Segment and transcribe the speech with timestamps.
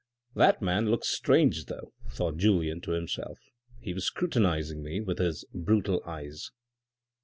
[0.33, 3.37] "That man looked strange though," thought Julien to himself."
[3.83, 6.49] He was scrutinizing me with his brutal eyes."